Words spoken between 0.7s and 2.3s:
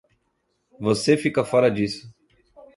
Você fica fora disso.